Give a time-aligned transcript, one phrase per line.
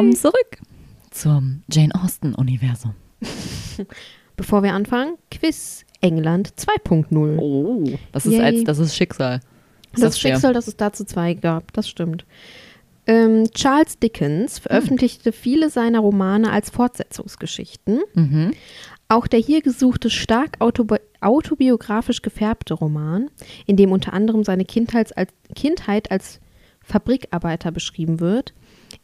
[0.00, 0.56] Willkommen zurück
[1.10, 2.94] zum Jane Austen-Universum.
[4.36, 7.36] Bevor wir anfangen, Quiz England 2.0.
[7.38, 7.84] Oh.
[8.10, 8.40] Das ist, Yay.
[8.40, 9.40] als, das ist Schicksal.
[9.92, 10.20] Das dir.
[10.20, 12.24] Schicksal, dass es dazu zwei gab, das stimmt.
[13.06, 18.00] Ähm, Charles Dickens veröffentlichte viele seiner Romane als Fortsetzungsgeschichten.
[18.14, 18.52] Mhm.
[19.08, 23.28] Auch der hier gesuchte stark autobi autobiografisch gefärbte Roman,
[23.66, 26.40] in dem unter anderem seine Kindheit als, Kindheit als
[26.80, 28.54] Fabrikarbeiter beschrieben wird,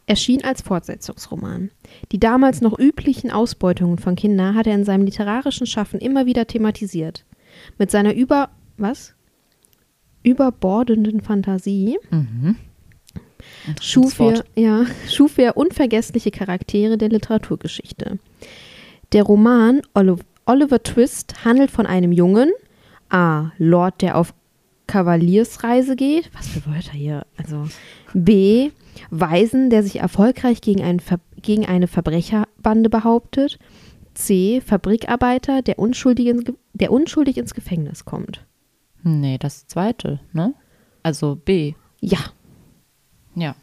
[0.05, 1.71] erschien als Fortsetzungsroman.
[2.11, 6.47] Die damals noch üblichen Ausbeutungen von Kindern hat er in seinem literarischen Schaffen immer wieder
[6.47, 7.25] thematisiert.
[7.77, 9.13] Mit seiner über was?
[10.23, 12.57] überbordenden Fantasie Mhm.
[13.81, 18.19] schuf er, ja, schuf er unvergessliche Charaktere der Literaturgeschichte.
[19.13, 22.51] Der Roman Oli- Oliver Twist handelt von einem Jungen,
[23.09, 23.51] A.
[23.57, 24.33] Lord, der auf
[24.87, 26.29] Kavaliersreise geht.
[26.33, 27.25] Was für Wörter hier?
[27.37, 27.67] Also
[28.13, 28.71] B.
[29.09, 33.59] Weisen, der sich erfolgreich gegen, einen Ver gegen eine Verbrecherbande behauptet.
[34.13, 34.61] C.
[34.65, 38.45] Fabrikarbeiter, der unschuldig, ins der unschuldig ins Gefängnis kommt.
[39.03, 40.53] Nee, das zweite, ne?
[41.03, 41.73] Also B.
[42.01, 42.19] Ja,
[43.35, 43.55] Ja.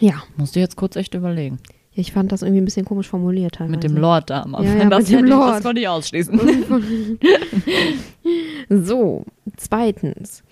[0.00, 0.22] ja.
[0.36, 1.58] Musst du jetzt kurz echt überlegen.
[1.98, 3.54] Ich fand das irgendwie ein bisschen komisch formuliert.
[3.56, 3.70] Teilweise.
[3.72, 4.78] Mit dem Lord da am Ja, Anfang.
[4.80, 5.50] ja, das, mit dem Lord.
[5.56, 6.38] das konnte ich ausschließen.
[8.68, 9.24] So,
[9.56, 10.42] zweitens.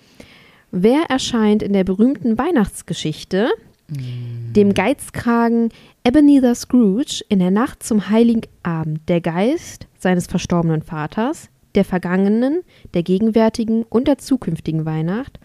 [0.77, 3.47] Wer erscheint in der berühmten Weihnachtsgeschichte,
[3.87, 5.69] dem Geizkragen
[6.05, 12.61] Ebenezer Scrooge, in der Nacht zum Heiligen Abend der Geist seines verstorbenen Vaters, der vergangenen,
[12.93, 15.39] der gegenwärtigen und der zukünftigen Weihnacht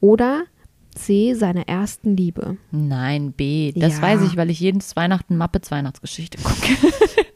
[0.00, 0.42] oder
[0.94, 1.32] C.
[1.32, 2.58] seiner ersten Liebe?
[2.70, 3.72] Nein, B.
[3.74, 4.02] Das Ja.
[4.02, 6.76] weiß ich, weil ich jedes Weihnachten Muppets Weihnachtsgeschichte gucke.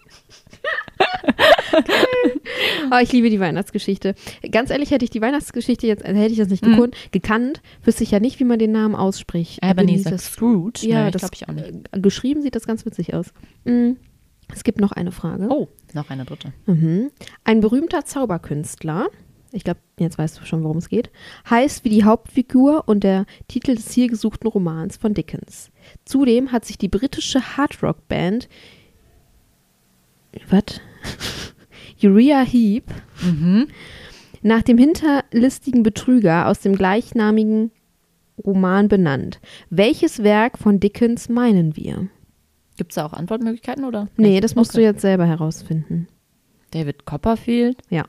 [2.90, 4.14] Oh, ich liebe die Weihnachtsgeschichte.
[4.50, 6.72] Ganz ehrlich, hätte ich die Weihnachtsgeschichte jetzt, also hätte ich das nicht Mhm.
[6.72, 9.62] gekonnt, gekannt, wüsste ich ja nicht, wie man den Namen ausspricht.
[9.62, 10.86] Ebenezer Scrooge?
[10.86, 11.88] Ja, nee, das glaube ich auch nicht.
[11.92, 13.26] äh, geschrieben sieht das ganz witzig aus.
[13.64, 13.92] Mm.
[14.52, 15.48] Es gibt noch eine Frage.
[15.50, 16.54] Oh, noch eine dritte.
[16.64, 17.10] Mhm.
[17.44, 19.08] Ein berühmter Zauberkünstler,
[19.52, 21.10] ich glaube, jetzt weißt du schon, worum es geht,
[21.50, 25.70] heißt wie die Hauptfigur und der Titel des hier gesuchten Romans von Dickens.
[26.06, 28.48] Zudem hat sich die britische Hardrock-Band
[30.48, 30.80] was?
[32.02, 32.84] Uriah Heep
[33.22, 33.68] Mhm.
[34.42, 37.72] nach dem hinterlistigen Betrüger aus dem gleichnamigen
[38.44, 39.40] Roman benannt.
[39.70, 42.08] Welches Werk von Dickens meinen wir?
[42.76, 44.06] Gibt es da auch Antwortmöglichkeiten oder?
[44.16, 44.78] Nee, das musst okay.
[44.78, 46.06] du jetzt selber herausfinden.
[46.70, 47.78] David Copperfield?
[47.90, 48.04] Ja.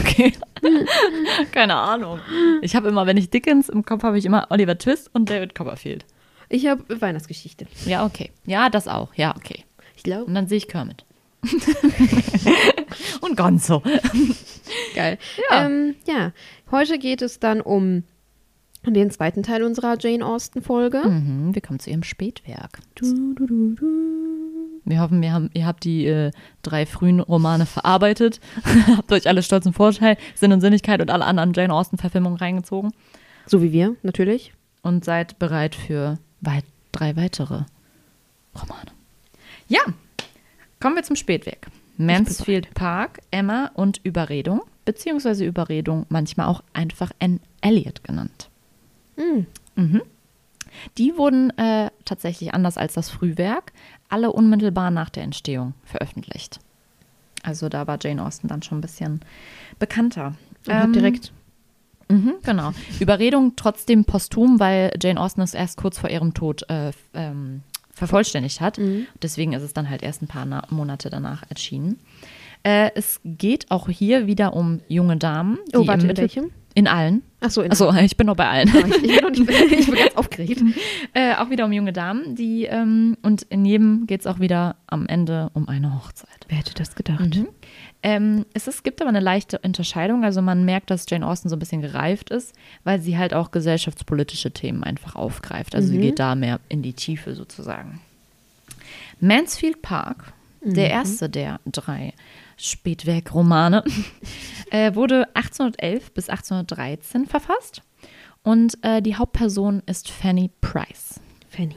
[0.00, 0.32] Okay.
[1.52, 2.20] Keine Ahnung.
[2.62, 5.54] Ich habe immer, wenn ich Dickens im Kopf habe, ich immer Oliver Twist und David
[5.54, 6.04] Copperfield.
[6.48, 7.66] Ich habe Weihnachtsgeschichte.
[7.86, 8.30] Ja, okay.
[8.46, 9.12] Ja, das auch.
[9.14, 9.64] Ja, okay.
[9.96, 10.26] Ich glaube.
[10.26, 11.04] Und dann sehe ich Kermit.
[13.20, 13.82] und Gonzo.
[14.94, 15.18] Geil.
[15.50, 15.66] Ja.
[15.66, 16.32] Ähm, ja,
[16.70, 18.04] heute geht es dann um
[18.86, 21.02] den zweiten Teil unserer Jane Austen-Folge.
[21.06, 22.80] Mhm, wir kommen zu ihrem Spätwerk.
[22.96, 23.86] Du, du, du, du.
[24.84, 26.30] Wir hoffen, wir haben, ihr habt die äh,
[26.62, 28.40] drei frühen Romane verarbeitet,
[28.96, 32.92] habt euch alle Stolz und Vorteil, Sinn und Sinnigkeit und alle anderen Jane Austen-Verfilmungen reingezogen
[33.46, 34.52] So wie wir, natürlich.
[34.82, 37.62] und seid bereit für weit, drei weitere
[38.54, 38.90] Romane.
[39.68, 39.80] Ja,
[40.84, 41.68] kommen wir zum Spätwerk.
[41.96, 48.50] Mansfield Park, Emma und Überredung, beziehungsweise Überredung, manchmal auch einfach Anne Elliot genannt.
[49.16, 49.46] Hm.
[49.76, 50.02] Mhm.
[50.98, 53.72] Die wurden äh, tatsächlich anders als das Frühwerk
[54.10, 56.60] alle unmittelbar nach der Entstehung veröffentlicht.
[57.42, 59.20] Also da war Jane Austen dann schon ein bisschen
[59.78, 60.34] bekannter.
[60.68, 61.32] Ähm, direkt.
[62.10, 62.72] Mhm, genau.
[63.00, 67.62] Überredung trotzdem posthum, weil Jane Austen es erst kurz vor ihrem Tod äh, ähm,
[67.94, 68.78] vervollständigt hat.
[68.78, 69.06] Mhm.
[69.22, 72.00] Deswegen ist es dann halt erst ein paar Na Monate danach erschienen.
[72.62, 75.58] Äh, es geht auch hier wieder um junge Damen.
[75.74, 76.50] Oh, die warte, im in welchem?
[76.74, 77.22] In allen.
[77.40, 78.68] Achso, in Achso, ich bin noch bei allen.
[78.68, 80.62] Ich, ich, bin nicht, ich bin ganz aufgeregt.
[81.16, 84.74] Äh, auch wieder um junge Damen, die ähm, und in jedem geht es auch wieder
[84.88, 86.28] am Ende um eine Hochzeit.
[86.48, 87.36] Wer hätte das gedacht?
[87.36, 87.46] Mhm.
[88.06, 90.24] Ähm, es ist, gibt aber eine leichte Unterscheidung.
[90.24, 92.54] Also man merkt, dass Jane Austen so ein bisschen gereift ist,
[92.84, 95.74] weil sie halt auch gesellschaftspolitische Themen einfach aufgreift.
[95.74, 96.02] Also sie Mhm.
[96.02, 98.00] geht da mehr in die Tiefe sozusagen.
[99.20, 102.12] Mansfield Park, der erste der drei
[102.58, 103.82] Spätwerk-Romane,
[104.70, 107.82] äh, wurde 1811 bis 1813 verfasst
[108.42, 111.20] Und äh, die Hauptperson ist Fanny Price.
[111.48, 111.76] Fanny.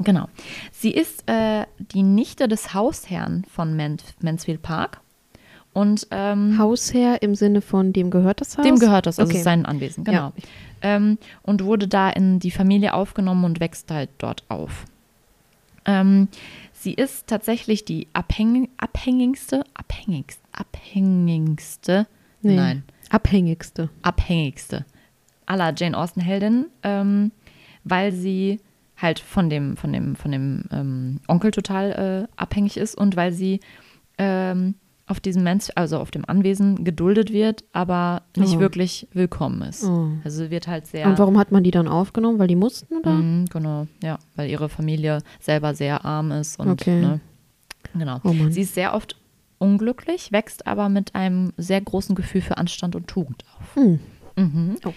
[0.00, 0.28] Genau.
[0.72, 5.00] Sie ist äh, die Nichte des Hausherrn von Man Mansfield Park.
[5.76, 8.64] Und, ähm, Hausherr im Sinne von dem gehört das Haus?
[8.64, 9.42] Dem gehört das, also okay.
[9.42, 10.32] sein Anwesen, genau.
[10.34, 10.42] Ja.
[10.80, 14.86] Ähm, und wurde da in die Familie aufgenommen und wächst halt dort auf.
[15.84, 16.28] Ähm,
[16.72, 22.06] sie ist tatsächlich die abhängig, abhängigste, abhängigste, abhängigste,
[22.40, 22.56] Nee.
[22.56, 23.90] nein, Abhängigste.
[24.00, 24.86] abhängigste
[25.44, 27.32] aller Jane Austen Heldinnen, ähm,
[27.84, 28.60] weil sie
[28.96, 33.32] halt von dem von dem von dem ähm, Onkel total äh, abhängig ist und weil
[33.32, 33.60] sie
[34.16, 34.74] ähm,
[35.06, 38.60] auf diesem Mans also auf dem Anwesen geduldet wird, aber nicht Oh.
[38.60, 39.84] wirklich willkommen ist.
[39.84, 40.08] Oh.
[40.24, 42.38] Also wird halt sehr Und warum hat man die dann aufgenommen?
[42.38, 43.12] Weil die mussten, oder?
[43.12, 47.00] Mhm, genau, ja, weil ihre Familie selber sehr arm ist und Okay.
[47.00, 47.20] ne,
[47.96, 48.20] genau.
[48.24, 48.34] Oh.
[48.50, 49.16] Sie ist sehr oft
[49.58, 53.76] unglücklich, wächst aber mit einem sehr großen Gefühl für Anstand und Tugend auf.
[53.76, 54.00] Hm.
[54.36, 54.76] Mhm.
[54.84, 54.92] Oh.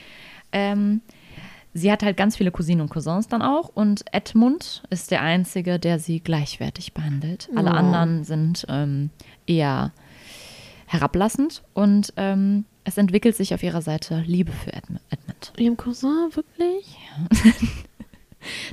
[0.52, 1.02] Ähm,
[1.74, 5.80] sie hat halt ganz viele Cousinen und Cousins dann auch und Edmund ist der Einzige,
[5.80, 7.50] der sie gleichwertig behandelt.
[7.56, 7.75] Alle Oh.
[7.75, 9.10] anderen sind ähm,
[9.45, 9.92] eher
[10.88, 15.54] herablassend und ähm, es entwickelt sich auf ihrer Seite Liebe für Edm- Edmund.
[15.57, 16.98] Ihrem Cousin, wirklich?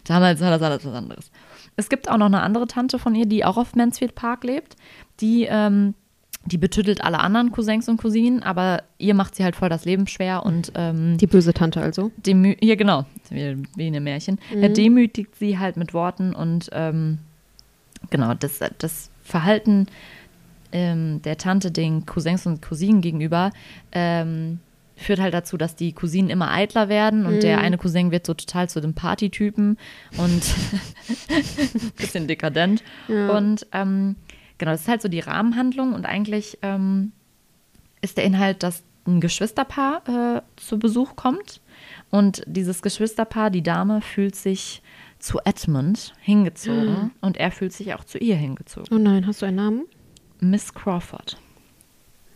[0.05, 1.31] Damals war das alles was anderes.
[1.77, 4.77] Es gibt auch noch eine andere Tante von ihr, die auch auf Mansfield Park lebt.
[5.21, 5.95] Die, ähm,
[6.47, 10.07] die betüttelt alle anderen Cousins und Cousinen, aber ihr macht sie halt voll das Leben
[10.07, 12.11] schwer und ähm, Die böse Tante also.
[12.17, 17.19] demü hier genau, wie, in einem Märchen, äh, demütigt sie halt mit Worten und ähm,
[18.11, 19.87] genau, das, das Verhalten
[20.73, 23.51] ähm, der Tante den Cousins und Cousinen gegenüber
[23.93, 24.61] ähm,
[24.97, 28.35] führt halt dazu, dass die Cousinen immer eitler werden und der eine Cousin wird so
[28.35, 29.77] total zu dem Partytypen
[30.17, 30.43] und
[31.97, 32.83] bisschen dekadent.
[33.09, 33.37] Ja.
[33.37, 34.17] Und ähm,
[34.59, 37.13] genau, das ist halt so die Rahmenhandlung und eigentlich ähm,
[38.01, 41.61] ist der Inhalt, dass ein Geschwisterpaar äh, zu Besuch kommt
[42.11, 44.83] und dieses Geschwisterpaar, die Dame, fühlt sich
[45.19, 48.89] zu Edmund hingezogen und er fühlt sich auch zu ihr hingezogen.
[48.91, 49.87] Oh nein, hast du einen Namen?
[50.41, 51.39] Miss Crawford.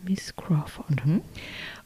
[0.03, 1.05] Miss Crawford.
[1.05, 1.21] Mhm.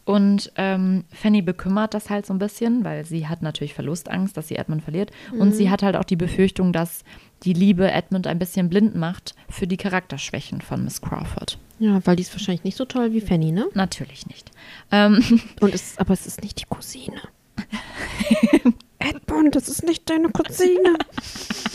[0.06, 4.48] Und ähm, Fanny bekümmert das halt so ein bisschen, weil sie hat natürlich Verlustangst, dass
[4.48, 5.12] sie Edmund verliert.
[5.32, 7.04] Und sie hat halt auch die Befürchtung, dass
[7.44, 11.58] die Liebe Edmund ein bisschen blind macht für die Charakterschwächen von Miss Crawford.
[11.80, 13.68] Ja, weil die ist wahrscheinlich nicht so toll wie Fanny, ne?
[13.74, 14.52] Natürlich nicht.
[14.92, 15.24] Ähm,
[15.60, 17.20] Und es, aber es ist nicht die Cousine.
[19.00, 20.96] Edmund, das ist nicht deine Cousine.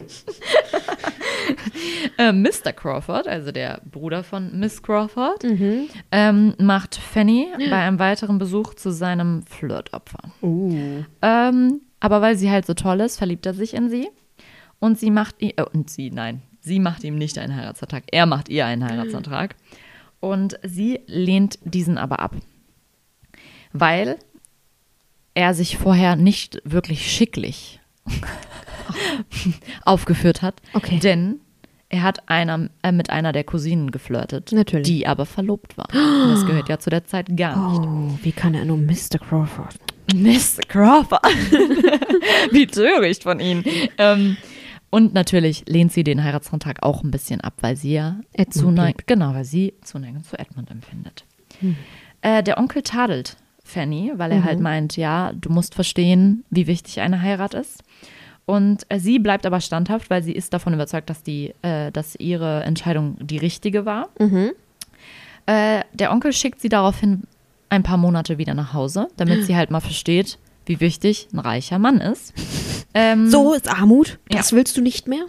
[2.18, 2.72] äh, Mr.
[2.72, 5.44] Crawford, also der Bruder von Miss Crawford,
[6.12, 10.32] ähm, macht Fanny bei einem weiteren Besuch zu seinem Flirtopfer.
[10.42, 11.04] Uh.
[11.22, 14.08] Ähm, aber weil sie halt so toll ist, verliebt er sich in sie.
[14.78, 18.04] Und sie macht ihm, äh, und sie, nein, sie macht ihm nicht einen Heiratsantrag.
[18.10, 19.54] Er macht ihr einen Heiratsantrag.
[20.20, 22.34] Und sie lehnt diesen aber ab.
[23.72, 24.18] Weil
[25.34, 27.80] er sich vorher nicht wirklich schicklich
[29.84, 30.60] aufgeführt hat.
[30.74, 30.98] Okay.
[30.98, 31.40] Denn
[31.88, 34.86] er hat einer, äh, mit einer der Cousinen geflirtet, Natürlich.
[34.86, 35.88] die aber verlobt war.
[35.92, 37.80] Und das gehört ja zu der Zeit gar nicht.
[37.80, 39.18] Oh, wie kann er nur Mr.
[39.18, 39.74] Crawford?
[40.14, 40.62] Mr.
[40.68, 41.24] Crawford.
[42.50, 43.64] Wie töricht von Ihnen.
[43.96, 44.36] Ähm,
[44.90, 48.20] und natürlich lehnt sie den Heiratsantrag auch ein bisschen ab, weil sie ja
[48.50, 51.24] Zuneigung, genau, weil sie Zuneigung zu Edmund empfindet.
[52.22, 57.00] Äh, der Onkel tadelt Fanny, weil er halt meint, ja, du musst verstehen, wie wichtig
[57.00, 57.84] eine Heirat ist.
[58.50, 62.16] Und äh, sie bleibt aber standhaft, weil sie ist davon überzeugt, dass, die, äh, dass
[62.16, 64.08] ihre Entscheidung die richtige war.
[65.46, 67.22] Äh, der Onkel schickt sie daraufhin
[67.68, 70.36] ein paar Monate wieder nach Hause, damit sie halt mal versteht,
[70.70, 72.32] wie wichtig ein reicher Mann ist.
[72.92, 74.18] Ähm, So ist Armut.
[74.30, 74.56] Das Ja.
[74.56, 75.24] willst du nicht mehr?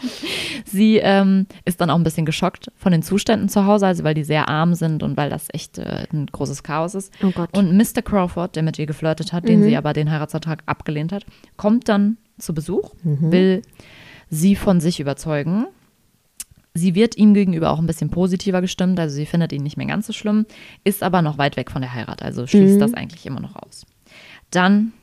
[0.64, 4.14] Sie ähm, ist dann auch ein bisschen geschockt von den Zuständen zu Hause, also weil
[4.14, 7.12] die sehr arm sind und weil das echt äh, ein großes Chaos ist.
[7.22, 7.54] Oh Gott.
[7.54, 8.00] Und Mr.
[8.00, 11.26] Crawford, der mit ihr geflirtet hat, den sie aber den Heiratsantrag abgelehnt hat,
[11.58, 13.60] kommt dann zu Besuch, will
[14.30, 15.66] sie von sich überzeugen.
[16.72, 19.86] Sie wird ihm gegenüber auch ein bisschen positiver gestimmt, also sie findet ihn nicht mehr
[19.86, 20.46] ganz so schlimm,
[20.82, 23.84] ist aber noch weit weg von der Heirat, also schließt das eigentlich immer noch aus.
[24.56, 24.94] Dann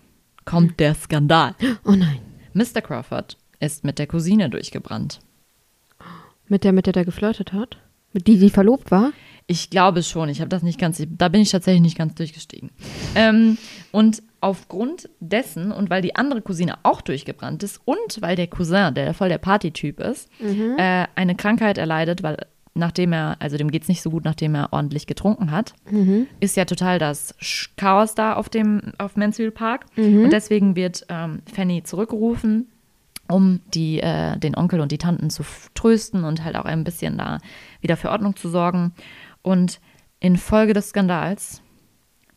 [0.46, 1.54] kommt der Skandal.
[1.86, 2.18] Oh nein.
[2.54, 2.82] Mr.
[2.82, 5.20] Crawford ist mit der Cousine durchgebrannt.
[6.48, 7.78] Mit der, mit der der geflirtet hat?
[8.14, 9.12] Mit die, die verlobt war?
[9.46, 12.72] Ich glaube schon, ich habe das nicht ganz, da bin ich tatsächlich nicht ganz durchgestiegen.
[13.14, 13.60] Ähm,
[13.92, 18.96] und aufgrund dessen und weil die andere Cousine auch durchgebrannt ist und weil der Cousin,
[18.96, 20.30] der voll der Partytyp ist,
[20.80, 24.56] äh, eine Krankheit erleidet, weil nachdem er, also dem geht es nicht so gut, nachdem
[24.56, 25.74] er ordentlich getrunken hat,
[26.40, 27.36] ist ja total das
[27.78, 29.86] Chaos da auf dem, auf Mansfield Park.
[30.24, 32.68] Und deswegen wird ähm, Fanny zurückgerufen,
[33.28, 35.44] um die, äh, den Onkel und die Tanten zu
[35.76, 37.40] trösten und halt auch ein bisschen da
[37.82, 38.94] wieder für Ordnung zu sorgen.
[39.42, 39.80] Und
[40.20, 41.62] infolge des Skandals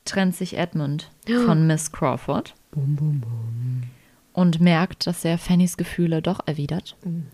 [0.05, 1.11] trennt sich Edmund
[1.47, 3.83] von Miss Crawford Bum, bum, bum.
[4.35, 6.97] und merkt, dass er Fannys Gefühle doch erwidert.
[7.05, 7.26] Mhm.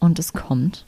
[0.00, 0.86] Und es kommt,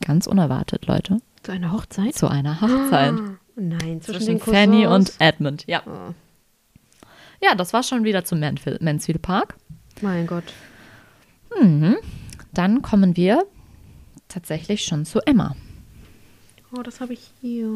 [0.00, 2.14] ganz unerwartet, Leute, Zu einer Hochzeit?
[2.14, 5.64] zu einer Hochzeit Ah, nein, zwischen, zwischen den Fanny und Edmund.
[5.66, 5.82] Ja.
[5.86, 6.14] Oh,
[7.42, 9.56] ja, das war schon wieder zum Mansfield, Mansfield Park.
[10.00, 10.44] mein Gott.
[11.60, 11.96] Mhm.
[12.52, 13.44] Dann kommen wir
[14.28, 15.54] tatsächlich schon zu Emma.
[16.76, 17.68] Oh, das habe ich hier.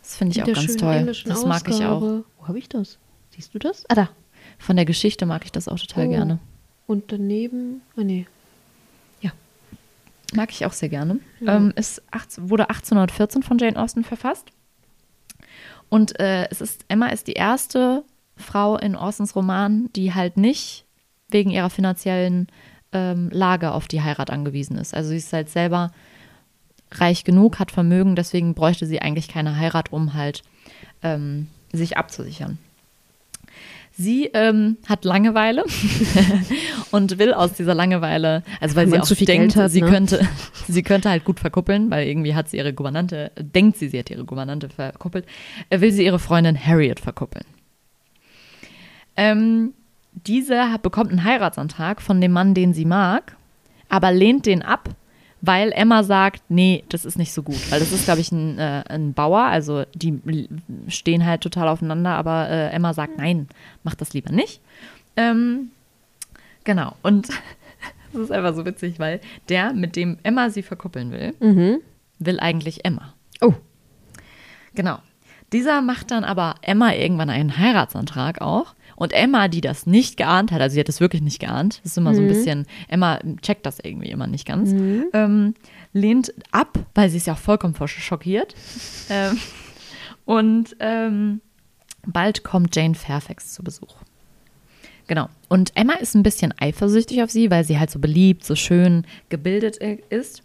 [0.00, 1.04] Das finde ich auch ganz toll.
[1.26, 1.96] Das mag ich auch.
[2.02, 2.24] Ausgabe.
[2.38, 2.98] Wo habe ich das?
[3.30, 3.84] Siehst du das?
[3.88, 4.08] Ah, da.
[4.58, 6.10] Von der Geschichte mag ich das auch total Oh.
[6.10, 6.38] gerne.
[6.86, 7.82] Und daneben.
[7.96, 8.26] Ah, nee.
[10.32, 11.20] Mag ich auch sehr gerne.
[11.40, 11.56] Ja.
[11.56, 14.50] Ähm, ist 18, wurde 1814 von Jane Austen verfasst.
[15.88, 18.04] Und äh, es ist, Emma ist die erste
[18.36, 20.86] Frau in Austens Roman, die halt nicht
[21.28, 22.48] wegen ihrer finanziellen
[22.92, 24.94] ähm, Lage auf die Heirat angewiesen ist.
[24.94, 25.92] Also sie ist halt selber
[26.92, 30.42] reich genug, hat Vermögen, deswegen bräuchte sie eigentlich keine Heirat, um halt
[31.02, 32.58] ähm, sich abzusichern.
[33.94, 35.64] Sie ähm, hat Langeweile
[36.92, 39.70] und will aus dieser Langeweile, also weil Wenn sie man auch zu viel denkt, hat,
[39.70, 39.90] sie ne?
[39.90, 40.26] könnte,
[40.68, 44.10] sie könnte halt gut verkuppeln, weil irgendwie hat sie ihre Gouvernante, denkt sie, sie hat
[44.10, 45.26] ihre Gouvernante verkuppelt,
[45.68, 47.44] äh, will sie ihre Freundin Harriet verkuppeln.
[49.16, 49.74] Ähm,
[50.12, 53.36] diese bekommt einen Heiratsantrag von dem Mann, den sie mag,
[53.90, 54.88] aber lehnt den ab,
[55.42, 57.70] weil Emma sagt, nee, das ist nicht so gut.
[57.70, 60.18] Weil das ist, glaube ich, ein, äh, ein Bauer, also die
[60.88, 63.48] stehen halt total aufeinander, aber äh, Emma sagt, nein,
[63.82, 64.60] mach das lieber nicht.
[65.16, 65.70] Ähm,
[66.64, 67.28] genau, und
[68.12, 71.78] das ist einfach so witzig, weil der, mit dem Emma sie verkuppeln will, Mhm.
[72.20, 73.12] will eigentlich Emma.
[73.40, 73.54] Oh.
[74.74, 74.98] Genau.
[75.52, 78.74] Dieser macht dann aber Emma irgendwann einen Heiratsantrag auch.
[79.02, 81.92] Und Emma, die das nicht geahnt hat, also sie hat es wirklich nicht geahnt, das
[81.92, 84.70] ist immer so ein bisschen, Emma checkt das irgendwie immer nicht ganz,
[85.12, 85.54] ähm,
[85.92, 88.54] lehnt ab, weil sie ist ja auch vollkommen schockiert.
[89.10, 89.38] ähm,
[90.24, 91.40] und ähm,
[92.06, 93.96] bald kommt Jane Fairfax zu Besuch.
[95.08, 95.28] Genau.
[95.48, 99.04] Und Emma ist ein bisschen eifersüchtig auf sie, weil sie halt so beliebt, so schön
[99.30, 100.42] gebildet i- ist.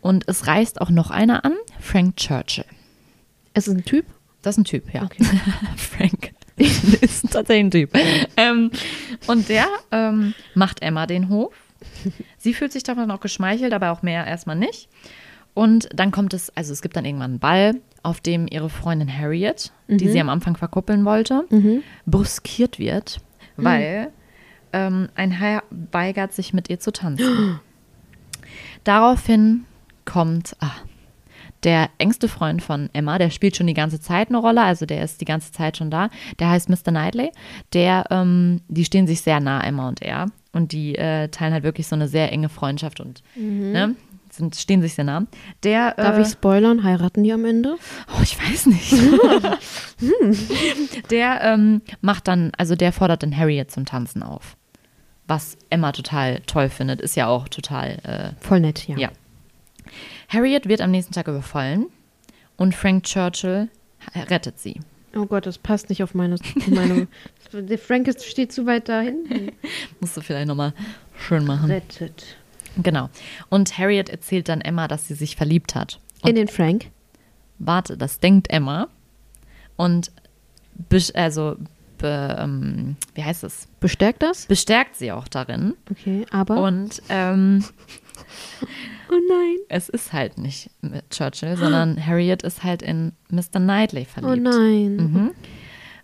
[0.00, 2.64] Und es reist auch noch einer an, Frank Churchill.
[3.54, 4.06] Es ist ein Typ?
[4.42, 5.02] Das ist ein Typ, ja.
[5.02, 5.24] Okay.
[5.76, 6.30] Frank
[7.38, 7.90] tatsächlich ein Typ.
[8.36, 8.70] ähm,
[9.26, 11.54] und der ähm, macht Emma den Hof.
[12.36, 14.88] Sie fühlt sich davon auch geschmeichelt, aber auch mehr erstmal nicht.
[15.54, 19.12] Und dann kommt es, also es gibt dann irgendwann einen Ball, auf dem ihre Freundin
[19.12, 21.44] Harriet, die sie am Anfang verkuppeln wollte,
[22.06, 23.20] bruskiert wird,
[23.56, 24.12] weil
[24.72, 27.60] ähm, ein Herr weigert sich mit ihr zu tanzen.
[28.84, 29.64] Daraufhin
[30.04, 30.70] kommt ah,
[31.64, 35.02] der engste Freund von Emma, der spielt schon die ganze Zeit eine Rolle, also der
[35.02, 36.10] ist die ganze Zeit schon da.
[36.38, 36.90] Der heißt Mr.
[36.90, 37.32] Knightley.
[37.72, 40.26] Der, ähm, die stehen sich sehr nah, Emma und er.
[40.52, 43.94] Und die äh, teilen halt wirklich so eine sehr enge Freundschaft und ne,
[44.30, 45.26] sind, stehen sich sehr nah.
[45.62, 46.84] Der, Darf äh, ich spoilern?
[46.84, 47.76] Heiraten die am Ende?
[48.08, 48.92] Oh, ich weiß nicht.
[51.10, 54.56] der ähm, macht dann, also der fordert dann Harriet zum Tanzen auf.
[55.26, 58.96] Was Emma total toll findet, ist ja auch total äh, Voll nett, ja.
[58.96, 59.10] ja.
[60.28, 61.86] Harriet wird am nächsten Tag überfallen
[62.56, 63.68] und Frank Churchill
[64.14, 64.80] rettet sie.
[65.16, 66.36] Oh Gott, das passt nicht auf meine.
[66.68, 67.08] meine
[67.52, 69.52] der Frank ist, steht zu weit da hinten.
[70.00, 70.74] Musst du vielleicht nochmal
[71.18, 71.70] schön machen.
[71.70, 72.36] Rettet.
[72.82, 73.08] Genau.
[73.48, 75.98] Und Harriet erzählt dann Emma, dass sie sich verliebt hat.
[76.22, 76.90] Und In den Frank?
[77.58, 78.88] warte, das denkt Emma.
[79.76, 80.12] Und
[81.14, 81.56] also,
[81.98, 83.66] be, ähm, wie heißt es?
[83.80, 84.46] Bestärkt das?
[84.46, 85.74] Bestärkt sie auch darin.
[85.90, 86.62] Okay, aber.
[86.62, 87.64] Und ähm,
[89.10, 89.56] oh nein.
[89.68, 90.70] es ist halt nicht
[91.10, 93.58] Churchill, sondern Harriet ist halt in Mr.
[93.60, 94.46] Knightley verliebt.
[94.46, 94.96] Oh nein.
[94.96, 95.30] Mhm.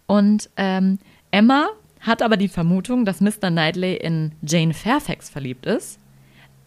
[0.06, 0.98] Und ähm,
[1.30, 1.68] Emma
[2.00, 3.50] hat aber die Vermutung, dass Mr.
[3.50, 5.98] Knightley in Jane Fairfax verliebt ist.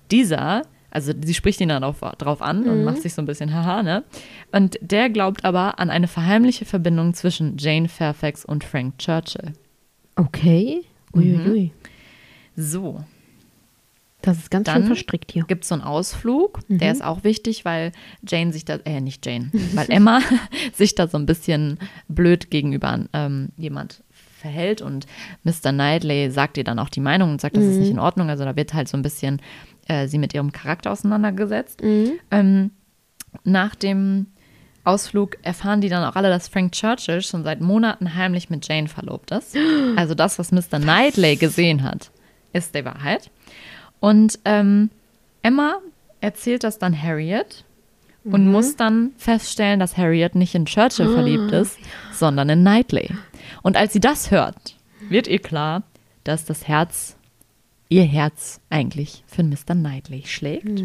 [0.10, 3.54] Dieser, also sie spricht ihn dann auf, drauf an und macht sich so ein bisschen
[3.54, 4.04] haha, ne?
[4.52, 9.54] Und der glaubt aber an eine verheimliche Verbindung zwischen Jane Fairfax und Frank Churchill.
[10.16, 10.82] Okay.
[11.14, 11.72] Uiuiui.
[12.56, 13.04] So,
[14.28, 15.46] Das ist ganz Dann schön verstrickt hier.
[15.46, 17.94] gibt es so einen Ausflug, der ist auch wichtig, weil
[18.28, 20.20] Jane sich da, äh, nicht Jane, weil Emma
[20.74, 21.80] sich da so ein bisschen
[22.10, 24.04] blöd gegenüber ähm, jemand
[24.38, 25.08] verhält und
[25.44, 25.72] Mr.
[25.72, 28.30] Knightley sagt ihr dann auch die Meinung und sagt, das ist nicht in Ordnung.
[28.30, 29.42] Also da wird halt so ein bisschen
[29.88, 31.82] äh, sie mit ihrem Charakter auseinandergesetzt.
[32.30, 32.72] Ähm,
[33.46, 34.28] nach dem
[34.84, 38.90] Ausflug erfahren die dann auch alle, dass Frank Churchill schon seit Monaten heimlich mit Jane
[38.90, 39.56] verlobt ist.
[39.96, 40.80] Also das, was Mr.
[40.80, 42.12] Knightley gesehen hat,
[42.52, 43.32] ist die Wahrheit.
[44.00, 44.90] Und ähm,
[45.42, 45.78] Emma
[46.22, 47.64] erzählt das dann Harriet
[48.24, 51.78] und muss dann feststellen, dass Harriet nicht in Churchill verliebt ist,
[52.12, 53.10] sondern in Knightley.
[53.64, 54.76] Und als sie das hört,
[55.10, 55.84] wird ihr klar,
[56.26, 57.16] dass das Herz,
[57.88, 59.74] ihr Herz eigentlich für Mr.
[59.76, 60.80] Knightley schlägt.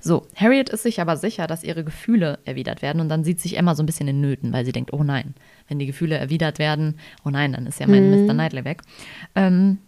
[0.00, 3.56] So, Harriet ist sich aber sicher, dass ihre Gefühle erwidert werden und dann sieht sich
[3.56, 5.32] Emma so ein bisschen in Nöten, weil sie denkt, oh nein,
[5.68, 8.26] wenn die Gefühle erwidert werden, oh nein, dann ist ja mein Mhm.
[8.26, 8.34] Mr.
[8.34, 8.82] Knightley weg.
[9.34, 9.78] Ähm,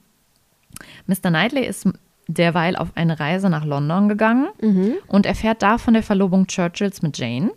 [1.06, 1.28] Mr.
[1.30, 1.88] Knightley ist
[2.26, 4.94] derweil auf eine Reise nach London gegangen Mhm.
[5.06, 7.50] und erfährt da von der Verlobung Churchills mit Jane.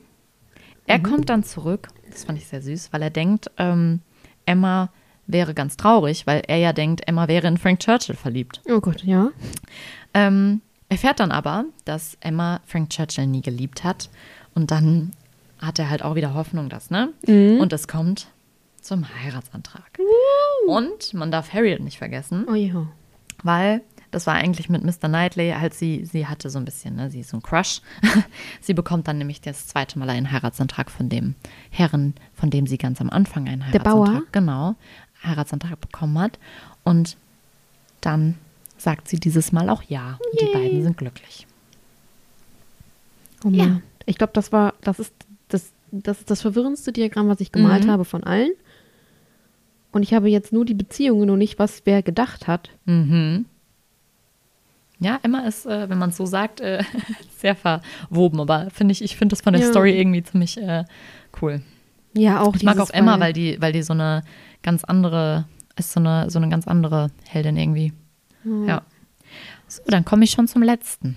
[0.88, 4.02] Er kommt dann zurück, das fand ich sehr süß, weil er denkt, ähm,
[4.46, 4.90] Emma
[5.28, 8.62] wäre ganz traurig, weil er ja denkt, Emma wäre in Frank Churchill verliebt.
[8.70, 9.30] Oh Gott, ja.
[10.14, 14.10] Ähm, erfährt dann aber, dass Emma Frank Churchill nie geliebt hat.
[14.56, 15.12] Und dann
[15.60, 17.10] hat er halt auch wieder Hoffnung, dass, ne?
[17.60, 18.28] Und es kommt
[18.82, 20.00] zum Heiratsantrag.
[20.68, 22.88] Und man darf Harriet nicht vergessen, Oh ja.
[23.44, 23.82] Weil
[24.12, 25.08] das war eigentlich mit Mr.
[25.08, 27.82] Knightley, halt sie, sie hatte so ein bisschen, ne, sie ist so ein Crush.
[28.62, 31.36] sie bekommt dann nämlich das zweite Mal einen Heiratsantrag von dem
[31.70, 34.08] Herren, von dem sie ganz am Anfang einen Der Bauer?
[34.08, 34.76] Heiratsantrag, genau,
[35.24, 36.40] Heiratsantrag bekommen hat.
[36.84, 37.16] Und
[38.02, 38.36] dann
[38.78, 40.20] sagt sie dieses Mal auch ja.
[40.32, 41.48] Und die beiden sind glücklich.
[43.46, 43.58] Oh Mann.
[43.58, 43.82] Ja.
[44.06, 45.14] Ich glaube, das war, das ist
[45.48, 47.92] das, das ist das verwirrendste Diagramm, was ich gemalt Mhm.
[47.92, 48.52] habe von allen.
[49.92, 52.70] Und ich habe jetzt nur die Beziehungen und nicht, was wer gedacht hat.
[52.86, 53.46] Mhm.
[55.00, 56.84] Ja, Emma ist, äh, wenn man es so sagt, äh,
[57.38, 58.40] sehr verwoben.
[58.40, 59.70] Aber finde ich, ich finde das von der Ja.
[59.70, 60.86] Story irgendwie ziemlich äh,
[61.42, 61.62] cool.
[62.14, 64.24] Ja, auch Ich mag auch Emma, weil die, weil die so eine
[64.64, 65.46] ganz andere,
[65.78, 67.94] ist so eine, so eine ganz andere Heldin irgendwie.
[68.68, 68.84] Ja.
[69.68, 71.16] So, dann komme ich schon zum letzten.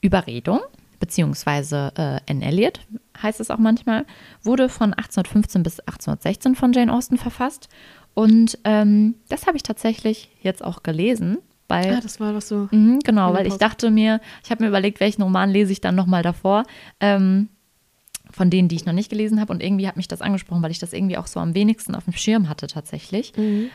[0.00, 0.60] Überredung,
[1.00, 2.80] beziehungsweise äh, Anne Elliot
[3.22, 4.04] heißt es auch manchmal,
[4.42, 7.68] wurde von 1815 bis 1816 von Jane Austen verfasst.
[8.14, 11.38] Und ähm, das habe ich tatsächlich jetzt auch gelesen.
[11.66, 12.68] Bei, Ah, das war doch so.
[12.70, 15.94] Mhm, genau, weil ich dachte mir, ich habe mir überlegt, welchen Roman lese ich dann
[15.94, 16.64] nochmal davor.
[17.00, 17.48] Ähm,
[18.30, 19.52] von denen, die ich noch nicht gelesen habe.
[19.52, 22.04] Und irgendwie hat mich das angesprochen, weil ich das irgendwie auch so am wenigsten auf
[22.04, 23.32] dem Schirm hatte tatsächlich.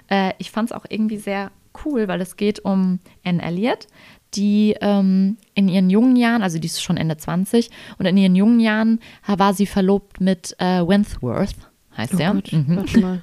[0.10, 1.52] Äh, ich fand es auch irgendwie sehr
[1.86, 3.88] cool, weil es geht um Anne Elliot,
[4.36, 8.36] die ähm, in ihren jungen Jahren, also die ist schon Ende 20, und in ihren
[8.36, 11.56] jungen Jahren war sie verlobt mit äh, Wentworth,
[11.98, 12.34] heißt Oh der.
[12.34, 12.76] Gott, Mhm.
[12.78, 13.22] warte mal.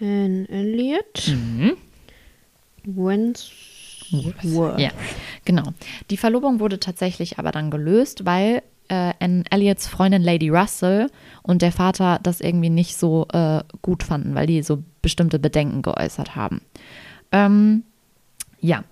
[0.00, 1.34] Anne Elliot.
[2.84, 4.78] Wentworth.
[4.78, 4.90] Ja,
[5.44, 5.64] genau.
[6.10, 11.08] Die Verlobung wurde tatsächlich aber dann gelöst, weil äh, Anne Elliots Freundin Lady Russell
[11.42, 15.82] und der Vater das irgendwie nicht so äh, gut fanden, weil die so bestimmte Bedenken
[15.82, 16.62] geäußert haben.
[17.32, 17.82] Ähm,
[18.60, 18.82] ja,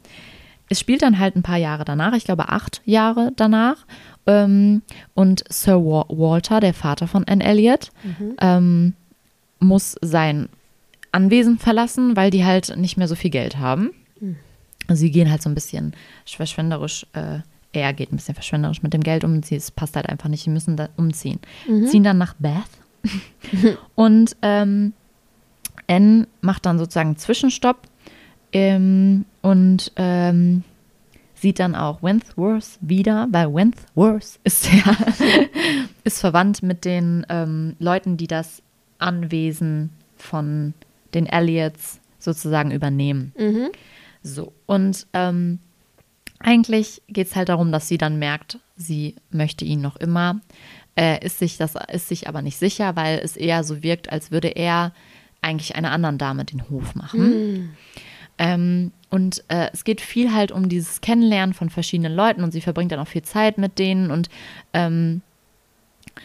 [0.68, 3.86] es spielt dann halt ein paar Jahre danach, ich glaube acht Jahre danach.
[4.26, 4.82] Ähm,
[5.14, 7.90] und Sir Wa Walter, der Vater von Anne Elliot,
[8.40, 8.94] ähm,
[9.60, 10.48] muss sein
[11.12, 13.90] Anwesen verlassen, weil die halt nicht mehr so viel Geld haben.
[14.88, 17.38] Also sie gehen halt so ein bisschen verschwenderisch, äh,
[17.72, 19.42] er geht ein bisschen verschwenderisch mit dem Geld um.
[19.42, 21.38] Sie, es passt halt einfach nicht, sie müssen da umziehen.
[21.86, 22.70] Ziehen dann nach Bath.
[23.94, 24.92] und ähm,
[25.86, 27.78] Anne macht dann sozusagen einen Zwischenstopp
[28.56, 30.64] ähm, und ähm,
[31.34, 34.96] sieht dann auch Wentworth wieder, weil Wentworth ist ja
[36.04, 38.62] ist verwandt mit den ähm, Leuten, die das
[38.98, 40.72] Anwesen von
[41.12, 43.34] den Elliots sozusagen übernehmen.
[43.38, 43.68] Mhm.
[44.22, 45.58] So, und ähm,
[46.38, 50.40] eigentlich geht es halt darum, dass sie dann merkt, sie möchte ihn noch immer,
[50.98, 54.30] äh, ist, sich das, ist sich aber nicht sicher, weil es eher so wirkt, als
[54.30, 54.92] würde er
[55.42, 57.76] eigentlich einer anderen Dame den Hof machen.
[58.38, 62.60] Ähm, und äh, es geht viel halt um dieses Kennenlernen von verschiedenen Leuten und sie
[62.60, 64.28] verbringt dann auch viel Zeit mit denen und
[64.72, 65.22] ähm,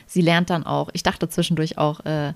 [0.07, 2.33] sie lernt dann auch, ich dachte zwischendurch auch, äh,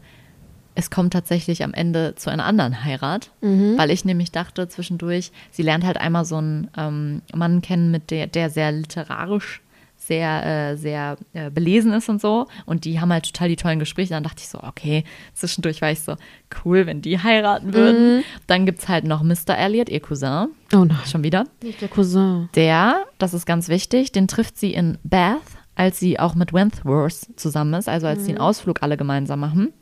[0.75, 3.31] es kommt tatsächlich am Ende zu einer anderen Heirat,
[3.77, 8.11] weil ich nämlich dachte zwischendurch, sie lernt halt einmal so einen ähm, Mann kennen, mit
[8.11, 9.61] der, der sehr literarisch
[10.07, 12.47] sehr, äh, sehr äh, belesen ist und so.
[12.65, 14.09] Und die haben halt total die tollen Gespräche.
[14.13, 16.15] Dann dachte ich so, okay, zwischendurch war ich so,
[16.63, 18.23] cool, wenn die heiraten würden.
[18.47, 19.57] Dann gibt es halt noch Mr.
[19.57, 20.97] Elliot, ihr Cousin, Oh nein.
[21.05, 21.45] schon wieder.
[21.63, 22.49] Nicht der Cousin.
[22.55, 25.41] Der, das ist ganz wichtig, den trifft sie in Bath,
[25.75, 29.73] als sie auch mit Wentworth zusammen ist, also als sie einen Ausflug alle gemeinsam machen.